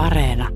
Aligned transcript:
Areena. 0.00 0.48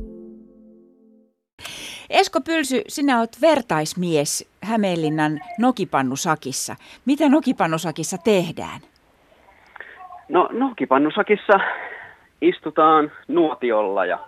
Esko 2.10 2.40
Pylsy, 2.40 2.82
sinä 2.88 3.18
olet 3.18 3.38
vertaismies 3.40 4.48
Hämeenlinnan 4.62 5.40
Nokipannusakissa. 5.58 6.76
Mitä 7.06 7.28
Nokipannusakissa 7.28 8.18
tehdään? 8.24 8.80
No 10.28 10.48
Nokipannusakissa 10.52 11.52
istutaan 12.40 13.12
nuotiolla 13.28 14.06
ja 14.06 14.18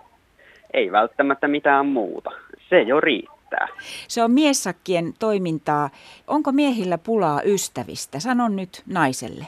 ei 0.73 0.91
välttämättä 0.91 1.47
mitään 1.47 1.85
muuta. 1.85 2.31
Se 2.69 2.81
jo 2.81 3.01
riittää. 3.01 3.67
Se 4.07 4.23
on 4.23 4.31
miessakkien 4.31 5.13
toimintaa. 5.19 5.89
Onko 6.27 6.51
miehillä 6.51 6.97
pulaa 6.97 7.41
ystävistä? 7.45 8.19
Sanon 8.19 8.55
nyt 8.55 8.83
naiselle. 8.93 9.45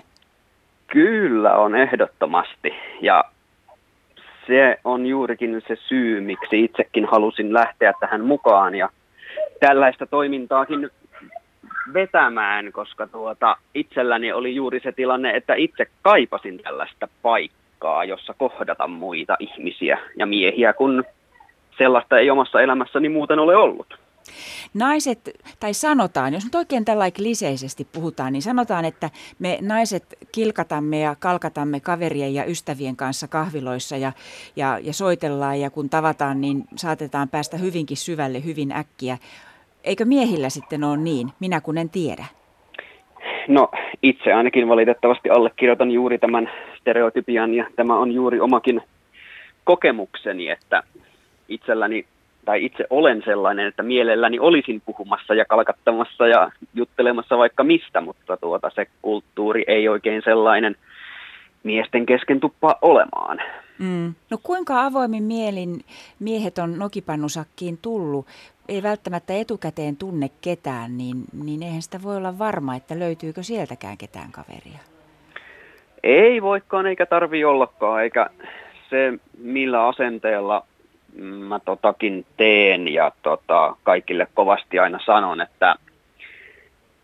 Kyllä 0.87 1.55
on 1.55 1.75
ehdottomasti. 1.75 2.71
Ja 3.01 3.23
se 4.49 4.77
on 4.83 5.05
juurikin 5.05 5.61
se 5.67 5.75
syy, 5.87 6.21
miksi 6.21 6.63
itsekin 6.63 7.05
halusin 7.05 7.53
lähteä 7.53 7.93
tähän 7.99 8.25
mukaan 8.25 8.75
ja 8.75 8.89
tällaista 9.59 10.05
toimintaakin 10.05 10.89
vetämään, 11.93 12.71
koska 12.71 13.07
tuota, 13.07 13.57
itselläni 13.73 14.31
oli 14.31 14.55
juuri 14.55 14.79
se 14.79 14.91
tilanne, 14.91 15.31
että 15.31 15.53
itse 15.53 15.87
kaipasin 16.01 16.57
tällaista 16.57 17.07
paikkaa, 17.21 18.05
jossa 18.05 18.33
kohdata 18.37 18.87
muita 18.87 19.35
ihmisiä 19.39 19.99
ja 20.17 20.25
miehiä, 20.25 20.73
kun 20.73 21.03
sellaista 21.77 22.19
ei 22.19 22.29
omassa 22.29 22.61
elämässäni 22.61 23.09
muuten 23.09 23.39
ole 23.39 23.55
ollut. 23.55 23.99
Naiset, 24.73 25.29
tai 25.59 25.73
sanotaan, 25.73 26.33
jos 26.33 26.43
nyt 26.43 26.55
oikein 26.55 26.85
tällä 26.85 27.05
liseisesti 27.17 27.87
puhutaan, 27.91 28.33
niin 28.33 28.41
sanotaan, 28.41 28.85
että 28.85 29.09
me 29.39 29.57
naiset 29.61 30.03
kilkatamme 30.31 30.99
ja 30.99 31.15
kalkatamme 31.19 31.79
kaverien 31.79 32.33
ja 32.33 32.45
ystävien 32.45 32.95
kanssa 32.95 33.27
kahviloissa 33.27 33.97
ja, 33.97 34.11
ja, 34.55 34.79
ja 34.81 34.93
soitellaan 34.93 35.59
ja 35.59 35.69
kun 35.69 35.89
tavataan, 35.89 36.41
niin 36.41 36.63
saatetaan 36.75 37.29
päästä 37.29 37.57
hyvinkin 37.57 37.97
syvälle 37.97 38.43
hyvin 38.45 38.71
äkkiä. 38.71 39.17
Eikö 39.83 40.05
miehillä 40.05 40.49
sitten 40.49 40.83
ole 40.83 40.97
niin? 40.97 41.29
Minä 41.39 41.61
kun 41.61 41.77
en 41.77 41.89
tiedä. 41.89 42.25
No 43.47 43.69
itse 44.03 44.33
ainakin 44.33 44.69
valitettavasti 44.69 45.29
allekirjoitan 45.29 45.91
juuri 45.91 46.17
tämän 46.17 46.51
stereotypian 46.79 47.53
ja 47.53 47.67
tämä 47.75 47.97
on 47.97 48.11
juuri 48.11 48.39
omakin 48.39 48.81
kokemukseni, 49.63 50.49
että 50.49 50.83
itselläni 51.47 52.05
tai 52.45 52.65
itse 52.65 52.85
olen 52.89 53.21
sellainen, 53.25 53.67
että 53.67 53.83
mielelläni 53.83 54.39
olisin 54.39 54.81
puhumassa 54.85 55.33
ja 55.33 55.45
kalkattamassa 55.45 56.27
ja 56.27 56.51
juttelemassa 56.73 57.37
vaikka 57.37 57.63
mistä, 57.63 58.01
mutta 58.01 58.37
tuota, 58.37 58.71
se 58.75 58.87
kulttuuri 59.01 59.63
ei 59.67 59.87
oikein 59.89 60.21
sellainen 60.25 60.75
miesten 61.63 62.05
kesken 62.05 62.39
tuppaa 62.39 62.75
olemaan. 62.81 63.39
Mm. 63.79 64.13
No 64.29 64.37
kuinka 64.43 64.85
avoimin 64.85 65.23
mielin 65.23 65.79
miehet 66.19 66.57
on 66.57 66.79
nokipannusakkiin 66.79 67.79
tullut? 67.81 68.25
Ei 68.67 68.83
välttämättä 68.83 69.33
etukäteen 69.33 69.95
tunne 69.95 70.29
ketään, 70.41 70.97
niin, 70.97 71.23
niin 71.43 71.63
eihän 71.63 71.81
sitä 71.81 71.99
voi 72.03 72.17
olla 72.17 72.39
varma, 72.39 72.75
että 72.75 72.99
löytyykö 72.99 73.43
sieltäkään 73.43 73.97
ketään 73.97 74.31
kaveria. 74.31 74.79
Ei 76.03 76.41
voikaan 76.41 76.87
eikä 76.87 77.05
tarvi 77.05 77.45
ollakaan, 77.45 78.03
eikä 78.03 78.29
se 78.89 79.13
millä 79.37 79.87
asenteella 79.87 80.65
mä 81.17 81.59
totakin 81.59 82.25
teen 82.37 82.87
ja 82.87 83.11
tota, 83.21 83.75
kaikille 83.83 84.27
kovasti 84.33 84.79
aina 84.79 84.99
sanon, 85.05 85.41
että 85.41 85.75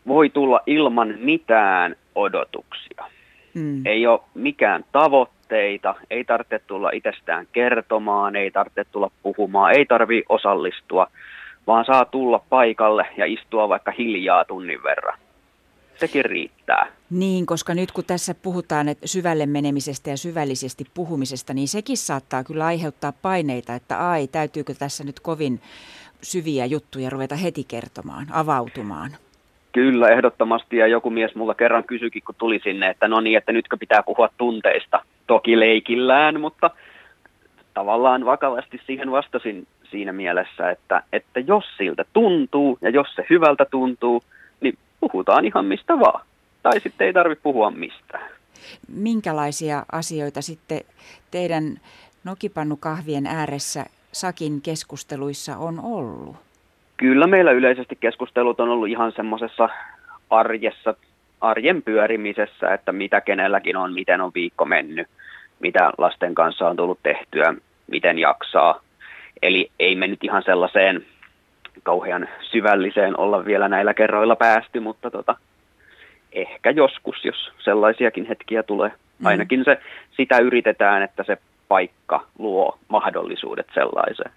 voi 0.08 0.30
tulla 0.30 0.60
ilman 0.66 1.16
mitään 1.20 1.96
odotuksia. 2.16 3.06
Mm. 3.54 3.86
Ei 3.86 4.08
ole 4.08 4.20
mikään 4.34 4.86
tavoitteita, 4.92 5.96
ei 6.10 6.24
tarvitse 6.24 6.60
tulla 6.60 6.90
itsestään 6.94 7.48
kertomaan, 7.52 8.36
ei 8.36 8.52
tarvitse 8.52 8.84
tulla 8.92 9.12
puhumaan, 9.24 9.74
ei 9.74 9.86
tarvi 9.86 10.24
osallistua, 10.30 11.08
vaan 11.68 11.86
saa 11.86 12.06
tulla 12.06 12.42
paikalle 12.50 13.08
ja 13.18 13.26
istua 13.26 13.70
vaikka 13.70 13.92
hiljaa 13.92 14.46
tunnin 14.46 14.84
verran 14.84 15.18
sekin 16.00 16.26
riittää. 16.26 16.88
Niin, 17.10 17.46
koska 17.46 17.74
nyt 17.74 17.92
kun 17.92 18.04
tässä 18.04 18.36
puhutaan 18.36 18.88
että 18.88 19.08
syvälle 19.08 19.46
menemisestä 19.46 20.10
ja 20.10 20.18
syvällisesti 20.18 20.84
puhumisesta, 20.94 21.54
niin 21.54 21.68
sekin 21.68 21.98
saattaa 21.98 22.44
kyllä 22.44 22.66
aiheuttaa 22.66 23.14
paineita, 23.22 23.76
että 23.76 24.10
ai, 24.10 24.28
täytyykö 24.28 24.74
tässä 24.74 25.04
nyt 25.04 25.20
kovin 25.20 25.62
syviä 26.22 26.66
juttuja 26.66 27.10
ruveta 27.10 27.36
heti 27.36 27.64
kertomaan, 27.68 28.28
avautumaan. 28.32 29.12
Kyllä, 29.72 30.10
ehdottomasti. 30.10 30.78
Ja 30.78 30.88
joku 30.88 31.10
mies 31.10 31.36
mulla 31.36 31.54
kerran 31.54 31.84
kysyikin, 31.84 32.24
kun 32.26 32.36
tuli 32.38 32.60
sinne, 32.64 32.90
että 32.90 33.08
no 33.08 33.22
niin, 33.22 33.38
että 33.38 33.52
nytkö 33.52 33.78
pitää 33.78 34.04
puhua 34.04 34.30
tunteista. 34.38 35.02
Toki 35.28 35.60
leikillään, 35.60 36.42
mutta 36.42 36.70
tavallaan 37.74 38.26
vakavasti 38.26 38.82
siihen 38.86 39.12
vastasin 39.12 39.68
siinä 39.92 40.14
mielessä, 40.14 40.72
että, 40.72 41.04
että 41.14 41.40
jos 41.40 41.64
siltä 41.78 42.06
tuntuu 42.14 42.78
ja 42.82 42.90
jos 42.90 43.08
se 43.16 43.26
hyvältä 43.30 43.66
tuntuu, 43.66 44.24
puhutaan 45.12 45.46
ihan 45.46 45.66
mistä 45.66 46.00
vaan. 46.00 46.26
Tai 46.64 46.80
sitten 46.80 47.08
ei 47.08 47.14
tarvitse 47.14 47.44
puhua 47.44 47.72
mistään. 47.72 48.30
Minkälaisia 48.88 49.86
asioita 49.92 50.42
sitten 50.42 50.82
teidän 51.32 51.80
nokipannukahvien 52.24 53.28
ääressä 53.28 53.86
Sakin 54.12 54.62
keskusteluissa 54.62 55.58
on 55.58 55.80
ollut? 55.84 56.36
Kyllä 56.98 57.28
meillä 57.28 57.52
yleisesti 57.52 57.98
keskustelut 58.00 58.60
on 58.60 58.70
ollut 58.70 58.88
ihan 58.88 59.12
semmoisessa 59.16 59.70
arjessa, 60.30 60.96
arjen 61.42 61.84
pyörimisessä, 61.84 62.74
että 62.74 62.92
mitä 62.92 63.22
kenelläkin 63.22 63.78
on, 63.78 63.94
miten 63.94 64.22
on 64.22 64.32
viikko 64.36 64.66
mennyt, 64.66 65.08
mitä 65.60 65.92
lasten 65.98 66.36
kanssa 66.36 66.68
on 66.70 66.76
tullut 66.76 67.00
tehtyä, 67.04 67.54
miten 67.88 68.20
jaksaa. 68.20 68.82
Eli 69.42 69.72
ei 69.80 69.96
me 69.96 70.08
nyt 70.08 70.24
ihan 70.24 70.44
sellaiseen 70.44 71.06
kauhean 71.86 72.28
syvälliseen 72.52 73.20
olla 73.20 73.46
vielä 73.46 73.70
näillä 73.70 73.94
kerroilla 73.94 74.36
päästy, 74.36 74.80
mutta 74.80 75.12
tota, 75.12 75.36
ehkä 76.32 76.70
joskus, 76.70 77.26
jos 77.26 77.52
sellaisiakin 77.58 78.26
hetkiä 78.26 78.64
tulee. 78.64 78.90
Mm. 78.90 79.26
Ainakin 79.26 79.64
se, 79.66 79.78
sitä 80.18 80.38
yritetään, 80.38 81.04
että 81.04 81.24
se 81.24 81.38
paikka 81.68 82.26
luo 82.40 82.78
mahdollisuudet 82.88 83.68
sellaiseen. 83.74 84.32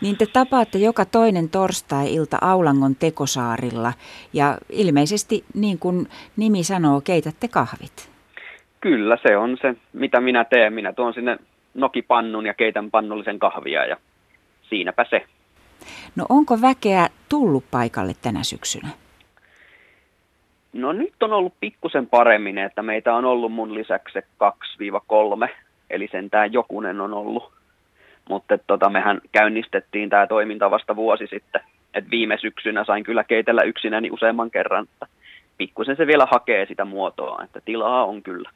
Niin 0.00 0.16
te 0.16 0.26
tapaatte 0.32 0.78
joka 0.78 1.04
toinen 1.04 1.48
torstai-ilta 1.48 2.38
Aulangon 2.40 2.94
tekosaarilla 2.94 3.92
ja 4.32 4.58
ilmeisesti 4.70 5.44
niin 5.54 5.78
kuin 5.78 6.06
nimi 6.36 6.62
sanoo, 6.62 7.00
keitätte 7.00 7.48
kahvit. 7.48 8.10
Kyllä, 8.80 9.18
se 9.22 9.36
on 9.36 9.56
se, 9.62 9.74
mitä 9.92 10.20
minä 10.20 10.44
teen. 10.44 10.72
Minä 10.72 10.92
tuon 10.92 11.14
sinne 11.14 11.38
nokipannun 11.74 12.46
ja 12.46 12.54
keitän 12.54 12.90
pannullisen 12.90 13.38
kahvia 13.38 13.86
ja 13.86 13.96
siinäpä 14.68 15.06
se. 15.10 15.26
No 16.16 16.26
onko 16.28 16.60
väkeä 16.60 17.08
tullut 17.28 17.64
paikalle 17.70 18.12
tänä 18.22 18.42
syksynä? 18.42 18.88
No 20.72 20.92
nyt 20.92 21.22
on 21.22 21.32
ollut 21.32 21.54
pikkusen 21.60 22.06
paremmin, 22.06 22.58
että 22.58 22.82
meitä 22.82 23.14
on 23.14 23.24
ollut 23.24 23.52
mun 23.52 23.74
lisäksi 23.74 24.18
2-3, 24.18 25.48
eli 25.90 26.08
sentään 26.12 26.52
jokunen 26.52 27.00
on 27.00 27.14
ollut. 27.14 27.52
Mutta 28.28 28.58
tota, 28.66 28.90
mehän 28.90 29.20
käynnistettiin 29.32 30.10
tämä 30.10 30.26
toiminta 30.26 30.70
vasta 30.70 30.96
vuosi 30.96 31.26
sitten. 31.26 31.60
Et 31.94 32.10
viime 32.10 32.38
syksynä 32.40 32.84
sain 32.84 33.04
kyllä 33.04 33.24
keitellä 33.24 33.62
yksinäni 33.62 34.10
useamman 34.10 34.50
kerran, 34.50 34.84
että 34.92 35.06
pikkusen 35.58 35.96
se 35.96 36.06
vielä 36.06 36.26
hakee 36.30 36.66
sitä 36.66 36.84
muotoa, 36.84 37.44
että 37.44 37.60
tilaa 37.64 38.04
on 38.04 38.22
kyllä. 38.22 38.50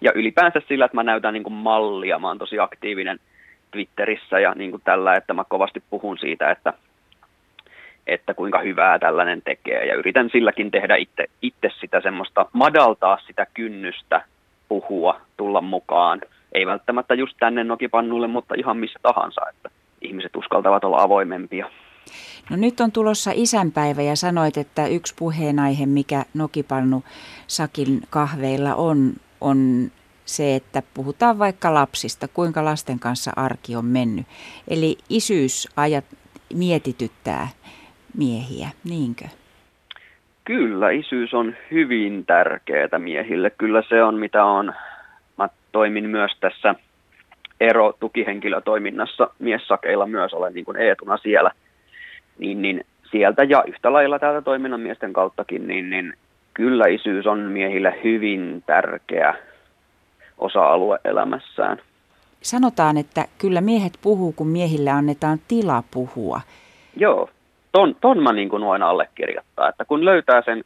Ja 0.00 0.12
ylipäänsä 0.14 0.62
sillä, 0.68 0.84
että 0.84 0.96
mä 0.96 1.02
näytän 1.02 1.34
niin 1.34 1.42
kuin 1.42 1.54
mallia, 1.54 2.18
mä 2.18 2.28
oon 2.28 2.38
tosi 2.38 2.58
aktiivinen– 2.58 3.18
Twitterissä 3.72 4.40
ja 4.40 4.52
niin 4.54 4.70
kuin 4.70 4.82
tällä, 4.84 5.16
että 5.16 5.34
mä 5.34 5.44
kovasti 5.48 5.82
puhun 5.90 6.18
siitä, 6.18 6.50
että, 6.50 6.72
että 8.06 8.34
kuinka 8.34 8.58
hyvää 8.58 8.98
tällainen 8.98 9.42
tekee. 9.42 9.86
Ja 9.86 9.94
yritän 9.94 10.30
silläkin 10.32 10.70
tehdä 10.70 10.96
itse, 10.96 11.26
itse 11.42 11.70
sitä 11.80 12.00
semmoista, 12.00 12.46
madaltaa 12.52 13.18
sitä 13.26 13.46
kynnystä 13.54 14.24
puhua, 14.68 15.20
tulla 15.36 15.60
mukaan. 15.60 16.20
Ei 16.52 16.66
välttämättä 16.66 17.14
just 17.14 17.36
tänne 17.40 17.64
nokipannulle, 17.64 18.26
mutta 18.26 18.54
ihan 18.58 18.76
missä 18.76 18.98
tahansa, 19.02 19.40
että 19.50 19.70
ihmiset 20.02 20.36
uskaltavat 20.36 20.84
olla 20.84 21.02
avoimempia. 21.02 21.70
No 22.50 22.56
nyt 22.56 22.80
on 22.80 22.92
tulossa 22.92 23.30
isänpäivä 23.34 24.02
ja 24.02 24.16
sanoit, 24.16 24.56
että 24.56 24.86
yksi 24.86 25.14
puheenaihe, 25.18 25.86
mikä 25.86 26.24
Nokipannu 26.34 27.04
Sakin 27.46 28.00
kahveilla 28.10 28.74
on, 28.74 29.12
on 29.40 29.90
se, 30.24 30.54
että 30.54 30.82
puhutaan 30.94 31.38
vaikka 31.38 31.74
lapsista, 31.74 32.28
kuinka 32.28 32.64
lasten 32.64 32.98
kanssa 32.98 33.30
arki 33.36 33.76
on 33.76 33.84
mennyt. 33.84 34.26
Eli 34.68 34.98
isyysajat 35.08 36.04
mietityttää 36.54 37.48
miehiä, 38.18 38.68
niinkö? 38.84 39.24
Kyllä, 40.44 40.90
isyys 40.90 41.34
on 41.34 41.54
hyvin 41.70 42.26
tärkeää 42.26 42.98
miehille. 42.98 43.50
Kyllä 43.50 43.82
se 43.88 44.02
on, 44.02 44.14
mitä 44.14 44.44
on. 44.44 44.72
Mä 45.38 45.48
toimin 45.72 46.10
myös 46.10 46.32
tässä 46.40 46.74
ero 47.60 47.92
tukihenkilötoiminnassa 48.00 49.30
miessakeilla 49.38 50.06
myös, 50.06 50.34
olen 50.34 50.54
niin 50.54 50.64
kuin 50.64 50.76
Eetuna 50.76 51.16
siellä. 51.16 51.50
Niin, 52.38 52.62
niin 52.62 52.84
sieltä 53.10 53.44
ja 53.44 53.64
yhtä 53.66 53.92
lailla 53.92 54.18
täältä 54.18 54.42
toiminnan 54.42 54.80
miesten 54.80 55.12
kauttakin, 55.12 55.66
niin, 55.66 55.90
niin 55.90 56.14
kyllä 56.54 56.84
isyys 56.86 57.26
on 57.26 57.38
miehille 57.38 57.94
hyvin 58.04 58.62
tärkeä 58.66 59.34
osa-alue 60.38 60.98
elämässään. 61.04 61.78
sanotaan, 62.42 62.96
että 62.96 63.24
kyllä 63.38 63.60
miehet 63.60 63.92
puhuu, 64.02 64.32
kun 64.32 64.48
miehille 64.48 64.90
annetaan 64.90 65.38
tila 65.48 65.82
puhua. 65.90 66.40
Joo, 66.96 67.30
ton, 67.72 67.96
ton 68.00 68.22
mä 68.22 68.32
niin 68.32 68.48
kuin 68.48 68.64
voin 68.64 68.82
allekirjoittaa, 68.82 69.68
että 69.68 69.84
kun 69.84 70.04
löytää 70.04 70.42
sen 70.44 70.64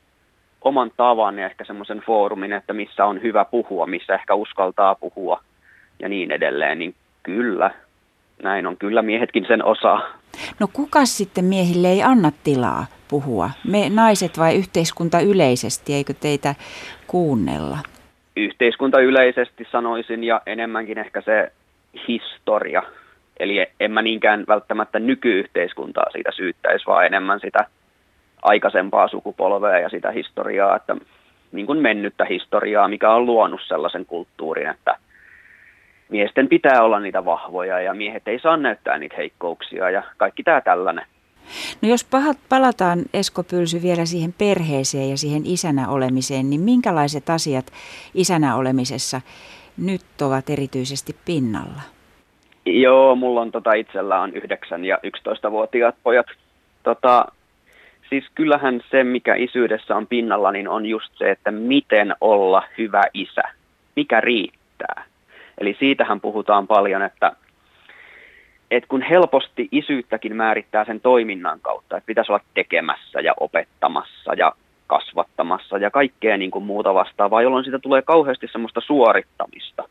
oman 0.61 0.91
tavan 0.97 1.39
ja 1.39 1.47
ehkä 1.47 1.65
semmoisen 1.65 2.03
foorumin, 2.07 2.53
että 2.53 2.73
missä 2.73 3.05
on 3.05 3.23
hyvä 3.23 3.45
puhua, 3.45 3.87
missä 3.87 4.15
ehkä 4.15 4.35
uskaltaa 4.35 4.95
puhua 4.95 5.41
ja 5.99 6.09
niin 6.09 6.31
edelleen, 6.31 6.79
niin 6.79 6.95
kyllä, 7.23 7.71
näin 8.43 8.67
on. 8.67 8.77
Kyllä 8.77 9.03
miehetkin 9.03 9.45
sen 9.49 9.65
osaa. 9.65 10.01
No 10.61 10.69
kuka 10.73 11.05
sitten 11.05 11.45
miehille 11.45 11.89
ei 11.89 12.03
anna 12.03 12.33
tilaa 12.45 12.87
puhua? 13.09 13.51
Me 13.65 13.89
naiset 13.89 14.39
vai 14.39 14.57
yhteiskunta 14.57 15.21
yleisesti, 15.21 15.95
eikö 15.95 16.15
teitä 16.21 16.55
kuunnella? 17.07 17.79
Yhteiskunta 18.37 19.01
yleisesti 19.01 19.67
sanoisin 19.71 20.25
ja 20.25 20.41
enemmänkin 20.47 20.99
ehkä 20.99 21.21
se 21.21 21.53
historia. 22.09 22.83
Eli 23.41 23.67
en 23.81 23.91
mä 23.93 24.03
niinkään 24.03 24.45
välttämättä 24.49 24.99
nykyyhteiskuntaa 24.99 26.11
siitä 26.13 26.31
syyttäisi, 26.33 26.87
vaan 26.87 27.07
enemmän 27.07 27.41
sitä 27.41 27.67
aikaisempaa 28.43 29.09
sukupolvea 29.09 29.79
ja 29.79 29.89
sitä 29.89 30.11
historiaa, 30.11 30.77
että 30.77 30.97
niin 31.53 31.67
kuin 31.67 31.79
mennyttä 31.79 32.25
historiaa, 32.25 32.89
mikä 32.89 33.11
on 33.11 33.27
luonut 33.27 33.61
sellaisen 33.67 34.07
kulttuurin, 34.07 34.69
että 34.69 34.97
miesten 36.09 36.49
pitää 36.49 36.83
olla 36.83 37.01
niitä 37.01 37.25
vahvoja 37.25 37.81
ja 37.81 37.95
miehet 37.95 38.29
ei 38.29 38.39
saa 38.39 38.57
näyttää 38.57 38.99
niitä 38.99 39.17
heikkouksia 39.17 39.91
ja 39.91 40.03
kaikki 40.17 40.43
tämä 40.43 40.61
tällainen. 40.61 41.05
No 41.83 41.89
jos 41.89 42.05
pahat, 42.05 42.39
palataan 42.49 42.99
Esko 43.15 43.43
Pylsy 43.43 43.83
vielä 43.83 44.05
siihen 44.05 44.35
perheeseen 44.39 45.11
ja 45.11 45.17
siihen 45.17 45.43
isänä 45.47 45.89
olemiseen, 45.89 46.51
niin 46.51 46.61
minkälaiset 46.61 47.31
asiat 47.31 47.67
isänä 48.15 48.57
olemisessa 48.57 49.21
nyt 49.77 50.03
ovat 50.23 50.51
erityisesti 50.51 51.17
pinnalla? 51.25 51.83
Joo, 52.67 53.17
mulla 53.17 53.41
on 53.41 53.53
tota, 53.53 53.73
itsellä 53.73 54.21
on 54.21 54.33
9- 54.33 54.85
ja 54.85 54.99
11-vuotiaat 55.07 55.95
pojat. 56.03 56.27
Tota, 56.83 57.27
siis 58.09 58.25
kyllähän 58.35 58.81
se, 58.91 59.05
mikä 59.05 59.35
isyydessä 59.35 59.97
on 59.97 60.07
pinnalla, 60.07 60.53
niin 60.53 60.69
on 60.69 60.87
just 60.87 61.13
se, 61.19 61.31
että 61.31 61.51
miten 61.51 62.15
olla 62.21 62.63
hyvä 62.79 63.03
isä. 63.15 63.43
Mikä 63.97 64.21
riittää. 64.21 65.05
Eli 65.59 65.77
siitähän 65.79 66.21
puhutaan 66.21 66.67
paljon, 66.67 67.03
että, 67.03 67.33
että 68.71 68.89
kun 68.89 69.03
helposti 69.03 69.69
isyyttäkin 69.73 70.37
määrittää 70.37 70.85
sen 70.85 71.01
toiminnan 71.01 71.61
kautta, 71.61 71.97
että 71.97 72.07
pitäisi 72.07 72.33
olla 72.33 72.45
tekemässä 72.55 73.21
ja 73.21 73.35
opettamassa 73.41 74.35
ja 74.35 74.53
kasvattamassa 74.87 75.79
ja 75.79 75.91
kaikkea 75.91 76.37
niin 76.37 76.51
kuin 76.51 76.65
muuta 76.65 76.95
vastaavaa, 76.95 77.43
jolloin 77.43 77.65
siitä 77.65 77.79
tulee 77.79 78.03
kauheasti 78.03 78.49
semmoista 78.53 78.81
suorittamista. 78.81 79.89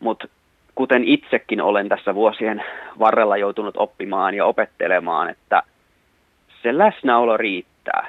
Mutta 0.00 0.28
kuten 0.74 1.04
itsekin 1.04 1.60
olen 1.60 1.88
tässä 1.88 2.14
vuosien 2.14 2.64
varrella 2.98 3.36
joutunut 3.36 3.76
oppimaan 3.76 4.34
ja 4.34 4.46
opettelemaan, 4.46 5.30
että 5.30 5.62
se 6.62 6.78
läsnäolo 6.78 7.36
riittää. 7.36 8.08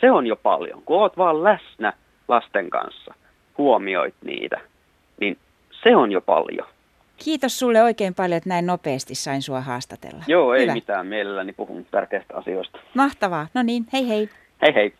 Se 0.00 0.10
on 0.10 0.26
jo 0.26 0.36
paljon. 0.36 0.82
Kun 0.84 1.00
oot 1.00 1.16
vaan 1.16 1.44
läsnä 1.44 1.92
lasten 2.28 2.70
kanssa, 2.70 3.14
huomioit 3.58 4.14
niitä, 4.24 4.60
niin 5.20 5.38
se 5.82 5.96
on 5.96 6.12
jo 6.12 6.20
paljon. 6.20 6.66
Kiitos 7.24 7.58
sulle 7.58 7.82
oikein 7.82 8.14
paljon, 8.14 8.36
että 8.36 8.48
näin 8.48 8.66
nopeasti 8.66 9.14
sain 9.14 9.42
sua 9.42 9.60
haastatella. 9.60 10.24
Joo, 10.26 10.54
ei 10.54 10.62
Hyvä. 10.62 10.72
mitään. 10.72 11.06
Mielelläni 11.06 11.52
puhun 11.52 11.86
tärkeistä 11.90 12.36
asioista. 12.36 12.78
Mahtavaa. 12.94 13.46
No 13.54 13.62
niin, 13.62 13.86
hei 13.92 14.08
hei. 14.08 14.28
Hei 14.62 14.74
hei. 14.74 14.94